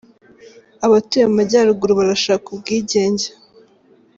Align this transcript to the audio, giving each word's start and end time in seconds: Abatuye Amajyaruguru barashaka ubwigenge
Abatuye 0.85 1.23
Amajyaruguru 1.27 1.91
barashaka 1.99 2.45
ubwigenge 2.49 3.27